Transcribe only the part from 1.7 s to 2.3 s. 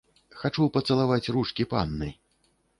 панны.